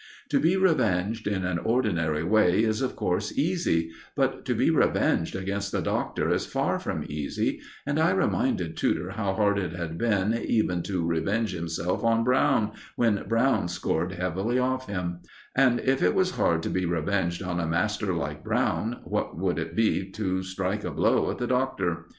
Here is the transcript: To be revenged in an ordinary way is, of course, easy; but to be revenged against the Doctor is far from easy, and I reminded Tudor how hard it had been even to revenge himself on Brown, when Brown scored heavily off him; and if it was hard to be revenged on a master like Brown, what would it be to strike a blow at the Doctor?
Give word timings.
To 0.29 0.39
be 0.39 0.57
revenged 0.57 1.27
in 1.27 1.45
an 1.45 1.59
ordinary 1.59 2.23
way 2.23 2.63
is, 2.63 2.81
of 2.81 2.95
course, 2.95 3.37
easy; 3.37 3.91
but 4.15 4.45
to 4.45 4.55
be 4.55 4.71
revenged 4.71 5.35
against 5.35 5.71
the 5.71 5.79
Doctor 5.79 6.27
is 6.31 6.47
far 6.47 6.79
from 6.79 7.05
easy, 7.07 7.61
and 7.85 7.99
I 7.99 8.09
reminded 8.09 8.75
Tudor 8.75 9.11
how 9.11 9.33
hard 9.35 9.59
it 9.59 9.73
had 9.73 9.99
been 9.99 10.33
even 10.33 10.81
to 10.89 11.05
revenge 11.05 11.53
himself 11.53 12.03
on 12.03 12.23
Brown, 12.23 12.71
when 12.95 13.25
Brown 13.29 13.67
scored 13.67 14.13
heavily 14.13 14.57
off 14.57 14.87
him; 14.87 15.19
and 15.55 15.79
if 15.79 16.01
it 16.01 16.15
was 16.15 16.31
hard 16.31 16.63
to 16.63 16.69
be 16.71 16.87
revenged 16.87 17.43
on 17.43 17.59
a 17.59 17.67
master 17.67 18.11
like 18.11 18.43
Brown, 18.43 19.01
what 19.03 19.37
would 19.37 19.59
it 19.59 19.75
be 19.75 20.09
to 20.13 20.41
strike 20.41 20.83
a 20.83 20.89
blow 20.89 21.29
at 21.29 21.37
the 21.37 21.45
Doctor? 21.45 22.07